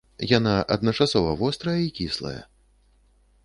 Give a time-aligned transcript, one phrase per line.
[0.37, 2.35] Яна адначасова вострая і кіслая.